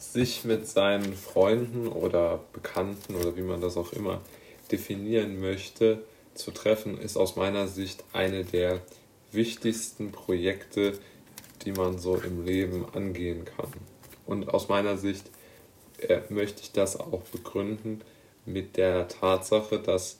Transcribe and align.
sich 0.00 0.44
mit 0.44 0.66
seinen 0.66 1.14
Freunden 1.14 1.86
oder 1.86 2.40
Bekannten 2.52 3.14
oder 3.14 3.36
wie 3.36 3.42
man 3.42 3.60
das 3.60 3.76
auch 3.76 3.92
immer 3.92 4.20
definieren 4.72 5.40
möchte, 5.40 6.02
zu 6.34 6.50
treffen, 6.52 6.98
ist 6.98 7.16
aus 7.16 7.36
meiner 7.36 7.68
Sicht 7.68 8.02
eine 8.12 8.44
der 8.44 8.80
wichtigsten 9.30 10.10
Projekte, 10.10 10.98
die 11.64 11.72
man 11.72 11.98
so 11.98 12.16
im 12.16 12.44
Leben 12.44 12.86
angehen 12.94 13.44
kann. 13.44 13.70
Und 14.26 14.48
aus 14.48 14.68
meiner 14.68 14.96
Sicht 14.96 15.30
äh, 15.98 16.20
möchte 16.30 16.62
ich 16.62 16.72
das 16.72 16.98
auch 16.98 17.22
begründen 17.24 18.00
mit 18.46 18.76
der 18.76 19.06
Tatsache, 19.08 19.78
dass 19.78 20.18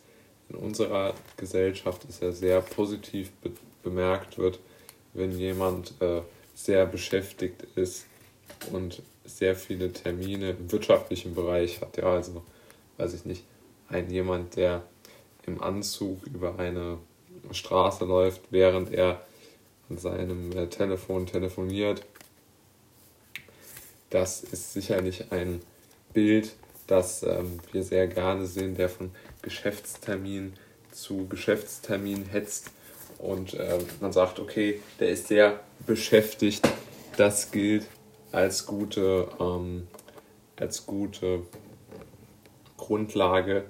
in 0.51 0.57
unserer 0.57 1.15
Gesellschaft 1.37 2.05
es 2.09 2.21
ja 2.21 2.33
sehr 2.33 2.61
positiv 2.61 3.31
be 3.43 3.51
bemerkt 3.83 4.37
wird, 4.37 4.59
wenn 5.15 5.33
jemand 5.33 5.95
äh, 6.03 6.21
sehr 6.55 6.85
beschäftigt 6.85 7.67
ist 7.77 8.05
und 8.71 9.03
sehr 9.37 9.57
viele 9.57 9.93
Termine 9.93 10.51
im 10.51 10.71
wirtschaftlichen 10.73 11.35
Bereich 11.35 11.81
hat. 11.81 11.97
Ja, 11.97 12.13
also 12.13 12.43
weiß 12.99 13.15
ich 13.15 13.25
nicht, 13.25 13.45
ein 13.89 14.11
jemand, 14.11 14.57
der 14.57 14.83
im 15.47 15.63
Anzug 15.63 16.27
über 16.27 16.59
eine 16.59 16.99
Straße 17.51 18.05
läuft, 18.05 18.43
während 18.51 18.93
er 18.93 19.25
an 19.89 19.99
seinem 19.99 20.53
äh, 20.53 20.67
Telefon 20.69 21.27
telefoniert. 21.27 22.05
Das 24.11 24.43
ist 24.43 24.73
sicherlich 24.73 25.33
ein 25.33 25.61
Bild, 26.13 26.53
das 26.87 27.23
ähm, 27.23 27.59
wir 27.73 27.83
sehr 27.83 28.07
gerne 28.09 28.47
sehen, 28.47 28.77
der 28.77 28.89
von 28.89 29.13
Geschäftstermin 29.43 30.55
zu 30.93 31.27
Geschäftstermin 31.29 32.25
hetzt 32.27 32.71
und 33.19 33.55
äh, 33.55 33.79
man 34.01 34.13
sagt, 34.13 34.39
okay, 34.39 34.81
der 34.99 35.11
ist 35.11 35.29
sehr 35.29 35.61
beschäftigt. 35.87 36.67
Das 37.17 37.51
gilt 37.51 37.87
als 38.33 38.67
gute, 38.67 39.29
ähm, 39.41 39.89
als 40.57 40.87
gute 40.87 41.43
Grundlage 42.77 43.65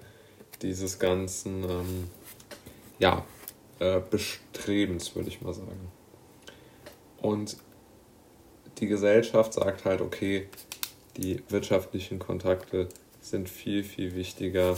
dieses 0.62 0.98
ganzen 0.98 1.64
ähm, 1.64 2.10
ja, 2.98 3.24
äh, 3.78 4.00
Bestrebens, 4.10 5.14
würde 5.14 5.28
ich 5.28 5.40
mal 5.40 5.54
sagen. 5.54 5.90
Und 7.22 7.56
die 8.78 8.86
Gesellschaft 8.86 9.54
sagt 9.54 9.84
halt, 9.84 10.00
okay, 10.00 10.48
die 11.16 11.42
wirtschaftlichen 11.48 12.18
Kontakte 12.18 12.88
sind 13.20 13.48
viel, 13.48 13.84
viel 13.84 14.14
wichtiger 14.14 14.76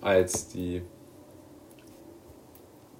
als 0.00 0.48
die 0.48 0.82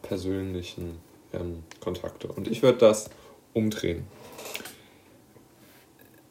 persönlichen 0.02 0.98
ähm, 1.32 1.64
Kontakte. 1.80 2.28
Und 2.28 2.48
ich 2.48 2.62
würde 2.62 2.78
das 2.78 3.10
umdrehen. 3.54 4.06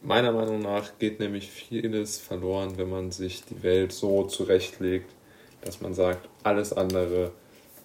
Meiner 0.09 0.31
Meinung 0.31 0.57
nach 0.57 0.97
geht 0.97 1.19
nämlich 1.19 1.51
vieles 1.51 2.17
verloren, 2.17 2.79
wenn 2.79 2.89
man 2.89 3.11
sich 3.11 3.43
die 3.43 3.61
Welt 3.61 3.91
so 3.91 4.23
zurechtlegt, 4.23 5.13
dass 5.61 5.81
man 5.81 5.93
sagt, 5.93 6.27
alles 6.41 6.73
andere 6.73 7.31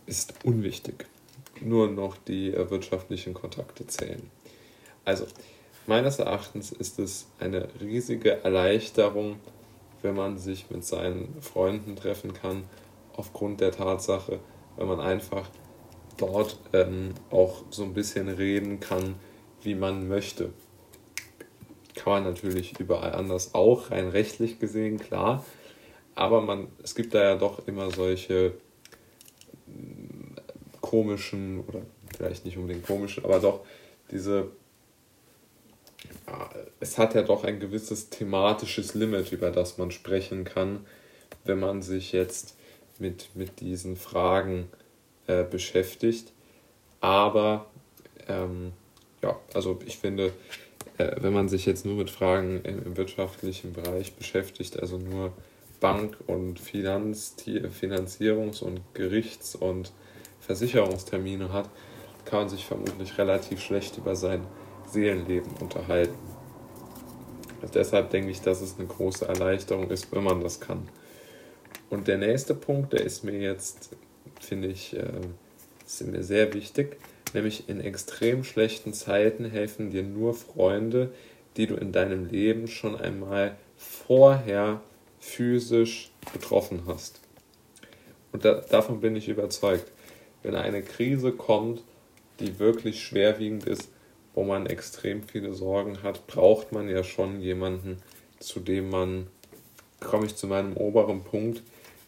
ist 0.07 0.33
unwichtig. 0.43 1.05
Nur 1.61 1.91
noch 1.91 2.17
die 2.17 2.55
äh, 2.55 2.71
wirtschaftlichen 2.71 3.35
Kontakte 3.35 3.87
zählen. 3.87 4.31
Also, 5.05 5.27
meines 5.87 6.19
Erachtens 6.19 6.73
ist 6.73 6.99
es 6.99 7.27
eine 7.41 7.69
riesige 7.79 8.43
Erleichterung, 8.43 9.37
wenn 10.01 10.15
man 10.15 10.39
sich 10.39 10.71
mit 10.71 10.83
seinen 10.83 11.43
Freunden 11.43 11.95
treffen 11.95 12.33
kann, 12.33 12.65
aufgrund 13.13 13.61
der 13.61 13.73
Tatsache, 13.73 14.41
wenn 14.79 14.89
man 14.89 15.01
einfach 15.01 15.51
dort 16.17 16.59
ähm, 16.73 17.13
auch 17.31 17.65
so 17.69 17.83
ein 17.83 17.93
bisschen 17.93 18.31
reden 18.31 18.81
kann, 18.81 19.17
wie 19.61 19.75
man 19.75 20.09
möchte. 20.09 20.55
Kann 21.95 22.13
man 22.13 22.25
natürlich 22.25 22.79
überall 22.81 23.13
anders 23.13 23.55
auch, 23.55 23.91
rein 23.91 24.09
rechtlich 24.09 24.59
gesehen, 24.59 24.99
klar. 24.99 25.45
Aber 26.15 26.41
man, 26.41 26.69
es 26.83 26.95
gibt 26.95 27.15
da 27.15 27.23
ja 27.23 27.37
doch 27.37 27.67
immer 27.67 27.91
solche 27.91 28.53
mm, 29.67 30.37
komischen, 30.81 31.65
oder 31.67 31.83
vielleicht 32.17 32.45
nicht 32.45 32.57
unbedingt 32.57 32.87
komischen, 32.87 33.25
aber 33.25 33.41
doch 33.41 33.61
diese 34.11 34.51
es 36.81 36.99
hat 36.99 37.15
ja 37.15 37.23
doch 37.23 37.45
ein 37.45 37.61
gewisses 37.61 38.11
thematisches 38.11 38.95
Limit, 38.95 39.33
über 39.33 39.51
das 39.51 39.79
man 39.79 39.91
sprechen 39.91 40.45
kann, 40.45 40.87
wenn 41.45 41.59
man 41.59 41.83
sich 41.83 42.13
jetzt 42.13 42.57
mit, 42.99 43.31
mit 43.35 43.61
diesen 43.61 43.97
Fragen 43.97 44.69
äh, 45.27 45.45
beschäftigt. 45.45 46.33
Aber 47.01 47.67
ähm, 48.29 48.73
ja, 49.23 49.39
also 49.53 49.79
ich 49.87 49.99
finde, 49.99 50.33
äh, 50.99 51.17
wenn 51.21 51.33
man 51.33 51.49
sich 51.49 51.67
jetzt 51.67 51.85
nur 51.85 51.97
mit 51.97 52.11
Fragen 52.11 52.61
im, 52.63 52.85
im, 52.85 52.97
wirtschaftlichen 52.97 53.73
Bereich 53.73 54.15
beschäftigt, 54.15 54.81
also 54.81 54.99
nur 54.99 55.33
Bank- 55.81 56.17
und 56.27 56.61
Finanz 56.61 57.35
Finanzierungs- 57.39 58.63
und 58.63 58.81
Gerichts- 58.95 59.55
und 59.57 59.93
Versicherungstermine 60.41 61.53
hat, 61.53 61.69
kann 62.25 62.41
man 62.41 62.49
sich 62.49 62.65
vermutlich 62.65 63.19
relativ 63.19 63.61
schlecht 63.61 63.99
über 63.99 64.17
sein 64.17 64.47
Seelenleben 64.87 65.51
unterhalten. 65.61 66.15
Also 67.61 67.75
deshalb 67.75 68.11
denke 68.11 68.31
ich, 68.31 68.41
dass 68.41 68.61
es 68.61 68.79
eine 68.79 68.87
große 68.87 69.27
Erleichterung 69.27 69.91
ist, 69.91 70.13
wenn 70.13 70.23
man 70.23 70.43
das 70.43 70.61
kann. 70.61 70.89
Und 71.91 72.09
der 72.09 72.19
nächste 72.19 72.55
Punkt, 72.55 72.93
der 72.93 73.03
ist 73.03 73.25
mir 73.25 73.39
jetzt, 73.39 73.91
finde 74.41 74.69
ich, 74.69 74.95
äh, 74.97 75.21
ist 75.85 76.07
mir 76.07 76.23
sehr 76.23 76.53
wichtig, 76.55 76.97
nämlich 77.35 77.69
in 77.69 77.81
extrem 77.81 78.45
schlechten 78.45 78.95
Zeiten 78.95 79.45
helfen 79.45 79.91
dir 79.91 80.03
nur 80.03 80.35
Freunde, 80.35 81.13
die 81.57 81.67
du 81.67 81.75
in 81.75 81.93
deinem 81.93 82.27
Leben 82.27 82.69
schon 82.69 82.97
einmal 82.97 83.57
vorher 83.77 84.81
physisch 85.19 86.11
getroffen 86.33 86.83
hast. 86.87 87.21
Und 88.33 88.45
da, 88.45 88.55
davon 88.55 89.01
bin 89.01 89.17
ich 89.17 89.29
überzeugt. 89.29 89.91
Wenn 90.43 90.55
eine 90.55 90.83
Krise 90.83 91.33
kommt, 91.33 91.83
die 92.41 92.59
wirklich 92.59 93.03
schwerwiegend 93.03 93.65
ist, 93.65 93.91
wo 94.35 94.43
man 94.43 94.67
extrem 94.67 95.23
viele 95.23 95.55
Sorgen 95.55 96.03
hat, 96.03 96.27
braucht 96.27 96.73
man 96.73 96.89
ja 96.89 97.05
schon 97.05 97.41
jemanden, 97.41 97.99
zu 98.41 98.61
dem 98.61 98.91
man, 98.91 99.29
komme 100.01 100.27
ich 100.27 100.37
zu 100.37 100.47
meinem 100.47 100.77
oberen 100.77 101.23
Punkt, 101.23 101.63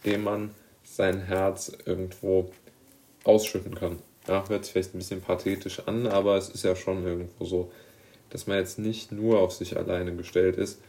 dem 0.04 0.24
man 0.24 0.50
sein 0.82 1.20
Herz 1.20 1.72
irgendwo 1.84 2.50
ausschütten 3.24 3.74
kann. 3.74 3.98
Ja, 4.28 4.44
hört 4.48 4.64
sich 4.64 4.72
vielleicht 4.72 4.94
ein 4.94 4.98
bisschen 4.98 5.20
pathetisch 5.20 5.86
an, 5.86 6.06
aber 6.06 6.36
es 6.36 6.48
ist 6.48 6.64
ja 6.64 6.74
schon 6.74 7.04
irgendwo 7.04 7.44
so, 7.44 7.72
dass 8.30 8.46
man 8.46 8.58
jetzt 8.58 8.78
nicht 8.78 9.12
nur 9.12 9.40
auf 9.40 9.52
sich 9.52 9.76
alleine 9.76 10.14
gestellt 10.16 10.56
ist. 10.56 10.80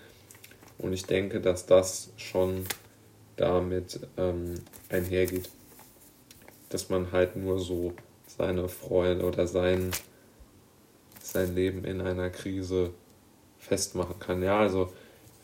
Und 0.77 0.93
ich 0.93 1.05
denke, 1.05 1.39
dass 1.39 1.65
das 1.65 2.09
schon 2.17 2.65
damit 3.35 3.99
ähm, 4.17 4.55
einhergeht, 4.89 5.49
dass 6.69 6.89
man 6.89 7.11
halt 7.11 7.35
nur 7.35 7.59
so 7.59 7.93
seine 8.25 8.67
Freunde 8.67 9.25
oder 9.25 9.47
seinen 9.47 9.91
sein 11.21 11.55
Leben 11.55 11.83
in 11.85 12.01
einer 12.01 12.29
Krise 12.29 12.91
festmachen 13.59 14.19
kann. 14.19 14.41
Ja, 14.41 14.59
also 14.59 14.91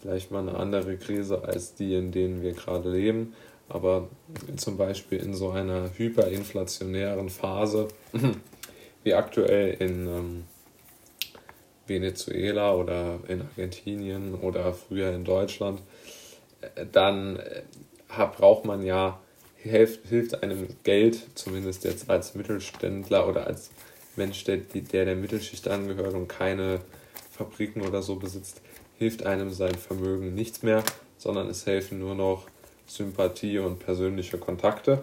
vielleicht 0.03 0.31
mal 0.31 0.47
eine 0.47 0.58
andere 0.58 0.97
Krise 0.97 1.44
als 1.46 1.75
die, 1.75 1.96
in 1.96 2.12
denen 2.12 2.44
wir 2.44 2.52
gerade 2.52 2.91
leben, 2.91 3.34
aber 3.69 4.09
zum 4.58 4.75
Beispiel 4.75 5.18
in 5.19 5.34
so 5.34 5.50
einer 5.52 5.90
hyperinflationären 5.97 7.30
Phase 7.30 7.88
wie 9.03 9.13
aktuell 9.13 9.78
in 9.80 10.08
ähm, 10.08 10.44
Venezuela 11.88 12.75
oder 12.75 13.19
in 13.30 13.42
Argentinien 13.42 14.36
oder 14.36 14.74
früher 14.74 15.13
in 15.13 15.24
Deutschland, 15.24 15.81
äh, 16.59 16.86
dann 16.92 17.38
äh, 17.38 17.62
braucht 18.38 18.66
man 18.66 18.84
ja, 18.84 19.19
hilft, 19.56 20.08
hilft 20.08 20.44
einem 20.44 20.68
Geld, 20.84 21.18
zumindest 21.36 21.86
jetzt 21.86 22.09
als 22.09 22.36
Mittelständler 22.36 23.25
oder 23.28 23.47
als 23.47 23.72
Mensch, 24.18 24.44
der, 24.44 24.58
der 24.58 25.06
der 25.06 25.16
Mittelschicht 25.16 25.69
angehört 25.69 26.13
und 26.13 26.28
keine 26.28 26.81
Fabriken 27.33 27.81
oder 27.81 28.03
so 28.03 28.16
besitzt, 28.16 28.61
hilft 28.97 29.25
einem 29.25 29.49
sein 29.49 29.75
Vermögen 29.75 30.35
nichts 30.35 30.61
mehr, 30.61 30.83
sondern 31.18 31.50
es 31.50 31.65
helfen 31.65 32.00
nur 32.00 32.13
noch 32.13 32.45
Sympathie 32.85 33.57
und 33.57 33.80
persönliche 33.80 34.38
Kontakte. 34.38 35.01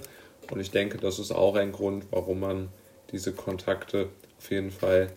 Und 0.50 0.61
ich 0.61 0.71
denke, 0.71 0.99
das 0.99 1.19
ist 1.19 1.32
auch 1.32 1.56
ein 1.56 1.73
Grund, 1.73 2.05
warum 2.11 2.41
man 2.41 2.69
diese 3.11 3.32
Kontakte 3.32 4.11
auf 4.38 4.50
jeden 4.50 4.71
Fall 4.71 5.12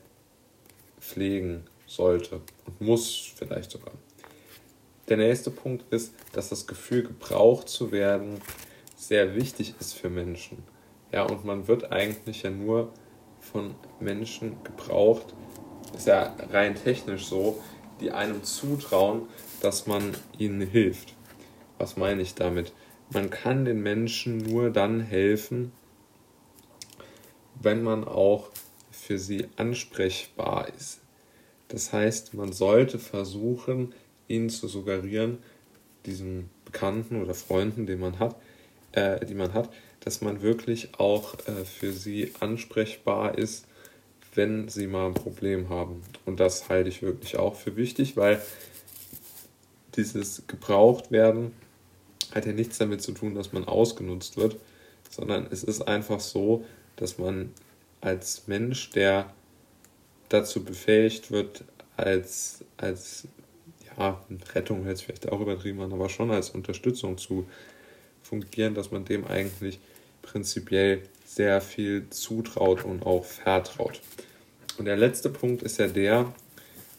pflegen 0.99 1.65
sollte 1.85 2.41
und 2.65 2.81
muss 2.81 3.31
vielleicht 3.35 3.69
sogar. 3.69 3.93
Der 5.07 5.17
nächste 5.17 5.51
Punkt 5.51 5.85
ist, 5.93 6.13
dass 6.31 6.49
das 6.49 6.65
Gefühl, 6.65 7.03
gebraucht 7.03 7.69
zu 7.69 7.91
werden, 7.91 8.41
sehr 8.95 9.35
wichtig 9.35 9.75
ist 9.79 9.93
für 9.93 10.09
Menschen. 10.09 10.63
Ja, 11.11 11.23
und 11.23 11.45
man 11.45 11.67
wird 11.67 11.91
eigentlich 11.91 12.43
ja 12.43 12.49
nur 12.49 12.91
von 13.39 13.75
Menschen 13.99 14.55
gebraucht, 14.63 15.35
ist 15.95 16.07
ja 16.07 16.35
rein 16.51 16.75
technisch 16.75 17.25
so, 17.25 17.61
die 17.99 18.11
einem 18.11 18.43
zutrauen, 18.43 19.23
dass 19.61 19.87
man 19.87 20.15
ihnen 20.37 20.61
hilft. 20.61 21.15
Was 21.77 21.97
meine 21.97 22.21
ich 22.21 22.35
damit? 22.35 22.73
Man 23.09 23.29
kann 23.29 23.65
den 23.65 23.81
Menschen 23.81 24.37
nur 24.37 24.69
dann 24.71 24.99
helfen, 24.99 25.71
wenn 27.61 27.83
man 27.83 28.03
auch 28.03 28.49
für 28.91 29.19
sie 29.19 29.47
ansprechbar 29.57 30.69
ist. 30.77 31.01
Das 31.67 31.93
heißt, 31.93 32.33
man 32.33 32.51
sollte 32.53 32.99
versuchen, 32.99 33.93
ihnen 34.27 34.49
zu 34.49 34.67
suggerieren, 34.67 35.39
diesen 36.05 36.49
Bekannten 36.65 37.21
oder 37.21 37.33
Freunden, 37.33 37.85
den 37.85 37.99
man 37.99 38.19
hat, 38.19 38.35
äh, 38.91 39.25
die 39.25 39.33
man 39.33 39.53
hat, 39.53 39.69
dass 40.01 40.21
man 40.21 40.41
wirklich 40.41 40.99
auch 40.99 41.35
äh, 41.47 41.65
für 41.65 41.91
sie 41.93 42.31
ansprechbar 42.39 43.37
ist, 43.37 43.67
wenn 44.35 44.67
sie 44.67 44.87
mal 44.87 45.07
ein 45.07 45.13
Problem 45.13 45.69
haben. 45.69 46.01
Und 46.25 46.39
das 46.39 46.69
halte 46.69 46.89
ich 46.89 47.01
wirklich 47.01 47.37
auch 47.37 47.55
für 47.55 47.75
wichtig, 47.75 48.17
weil 48.17 48.41
dieses 49.95 50.43
gebraucht 50.47 51.11
werden 51.11 51.51
hat 52.33 52.45
ja 52.45 52.51
nichts 52.51 52.77
damit 52.77 53.01
zu 53.01 53.11
tun, 53.11 53.35
dass 53.35 53.53
man 53.53 53.65
ausgenutzt 53.65 54.37
wird, 54.37 54.57
sondern 55.09 55.47
es 55.51 55.63
ist 55.63 55.81
einfach 55.81 56.19
so, 56.19 56.65
dass 56.95 57.17
man 57.17 57.51
als 58.01 58.47
Mensch, 58.47 58.89
der 58.91 59.31
dazu 60.29 60.63
befähigt 60.63 61.31
wird, 61.31 61.63
als, 61.95 62.63
als 62.77 63.27
ja, 63.97 64.23
Rettung 64.55 64.87
jetzt 64.87 65.03
vielleicht 65.03 65.31
auch 65.31 65.39
übertrieben 65.39 65.81
aber 65.81 66.09
schon 66.09 66.31
als 66.31 66.49
Unterstützung 66.49 67.17
zu 67.17 67.47
fungieren, 68.23 68.73
dass 68.73 68.89
man 68.89 69.05
dem 69.05 69.25
eigentlich 69.25 69.79
prinzipiell 70.23 71.03
sehr 71.35 71.61
viel 71.61 72.09
zutraut 72.09 72.85
und 72.85 73.05
auch 73.05 73.25
vertraut. 73.25 74.01
Und 74.77 74.85
der 74.85 74.97
letzte 74.97 75.29
Punkt 75.29 75.63
ist 75.63 75.79
ja 75.79 75.87
der, 75.87 76.33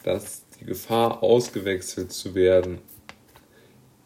dass 0.02 0.42
die 0.60 0.64
Gefahr 0.64 1.22
ausgewechselt 1.22 2.12
zu 2.12 2.34
werden, 2.34 2.78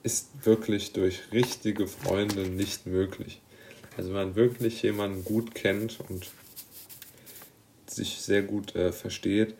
ist 0.02 0.30
wirklich 0.44 0.92
durch 0.92 1.32
richtige 1.32 1.86
Freunde 1.86 2.48
nicht 2.48 2.86
möglich. 2.86 3.42
Also 3.96 4.10
wenn 4.10 4.28
man 4.28 4.36
wirklich 4.36 4.82
jemanden 4.82 5.24
gut 5.24 5.54
kennt 5.54 5.98
und 6.08 6.30
sich 7.86 8.20
sehr 8.20 8.42
gut 8.42 8.76
äh, 8.76 8.92
versteht 8.92 9.54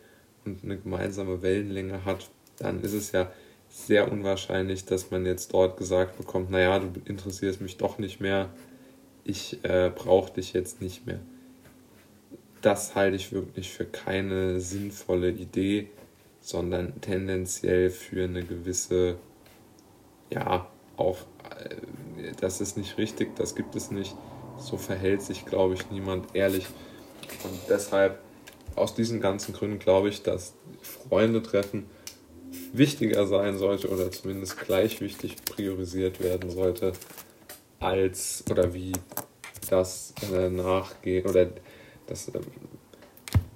und 0.45 0.63
eine 0.63 0.77
gemeinsame 0.77 1.41
Wellenlänge 1.41 2.05
hat, 2.05 2.29
dann 2.57 2.81
ist 2.81 2.93
es 2.93 3.11
ja 3.11 3.31
sehr 3.69 4.11
unwahrscheinlich, 4.11 4.85
dass 4.85 5.11
man 5.11 5.25
jetzt 5.25 5.53
dort 5.53 5.77
gesagt 5.77 6.17
bekommt, 6.17 6.49
naja, 6.49 6.79
du 6.79 7.01
interessierst 7.05 7.61
mich 7.61 7.77
doch 7.77 7.97
nicht 7.97 8.19
mehr, 8.19 8.49
ich 9.23 9.63
äh, 9.63 9.91
brauche 9.93 10.33
dich 10.33 10.53
jetzt 10.53 10.81
nicht 10.81 11.05
mehr. 11.05 11.19
Das 12.61 12.95
halte 12.95 13.15
ich 13.15 13.31
wirklich 13.31 13.71
für 13.71 13.85
keine 13.85 14.59
sinnvolle 14.59 15.29
Idee, 15.31 15.89
sondern 16.41 16.99
tendenziell 17.01 17.89
für 17.89 18.25
eine 18.25 18.43
gewisse, 18.43 19.17
ja, 20.29 20.67
auch, 20.97 21.19
äh, 21.57 22.33
das 22.39 22.59
ist 22.59 22.77
nicht 22.77 22.97
richtig, 22.97 23.35
das 23.35 23.55
gibt 23.55 23.75
es 23.75 23.91
nicht. 23.91 24.15
So 24.57 24.77
verhält 24.77 25.21
sich, 25.21 25.45
glaube 25.45 25.75
ich, 25.75 25.89
niemand 25.89 26.35
ehrlich. 26.35 26.65
Und 27.43 27.59
deshalb, 27.69 28.19
aus 28.75 28.93
diesen 28.93 29.21
ganzen 29.21 29.53
Gründen, 29.53 29.79
glaube 29.79 30.09
ich, 30.09 30.21
dass 30.21 30.53
Freunde 30.81 31.41
treffen 31.41 31.85
wichtiger 32.73 33.25
sein 33.27 33.57
sollte 33.57 33.89
oder 33.89 34.11
zumindest 34.11 34.59
gleich 34.59 35.01
wichtig 35.01 35.35
priorisiert 35.45 36.19
werden 36.19 36.49
sollte 36.49 36.93
als 37.79 38.43
oder 38.49 38.73
wie 38.73 38.91
das 39.69 40.13
äh, 40.33 40.49
Nachgehen 40.49 41.25
oder 41.25 41.47
das, 42.07 42.29
äh, 42.29 42.39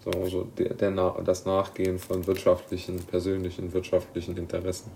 so, 0.04 0.44
der, 0.58 0.74
der, 0.74 0.92
das 1.24 1.46
Nachgehen 1.46 2.00
von 2.00 2.25
wirtschaftlichen, 2.28 2.98
persönlichen 2.98 3.74
wirtschaftlichen 3.74 4.38
Interessen. 4.38 4.92